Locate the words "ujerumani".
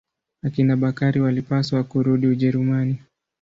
2.27-2.95